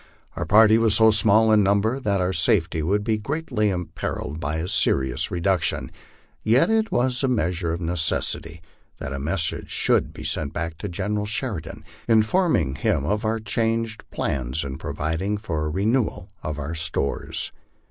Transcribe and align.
Our 0.35 0.47
party 0.47 0.79
was 0.79 0.95
so 0.95 1.11
small 1.11 1.51
in 1.51 1.61
number 1.61 1.99
that 1.99 2.19
our 2.19 2.33
safety 2.33 2.81
would 2.81 3.03
be 3.03 3.19
greatly 3.19 3.69
imperilled 3.69 4.39
by 4.39 4.57
any 4.57 4.67
serious 4.67 5.29
reduction, 5.29 5.91
yet 6.41 6.71
it 6.71 6.91
was 6.91 7.21
a 7.23 7.27
measure 7.27 7.71
of 7.71 7.81
necessity 7.81 8.63
that 8.97 9.13
a 9.13 9.19
message 9.19 9.69
should 9.69 10.11
be 10.11 10.23
sent 10.23 10.53
back 10.53 10.79
to 10.79 10.89
General 10.89 11.27
Sheridan, 11.27 11.85
informing 12.07 12.73
him 12.73 13.05
of 13.05 13.23
our 13.25 13.37
changed 13.37 14.03
plans 14.09 14.63
and 14.63 14.79
providing 14.79 15.37
for 15.37 15.67
a 15.67 15.69
renewal 15.69 16.29
of 16.41 16.57
our 16.57 16.73
stores. 16.73 17.51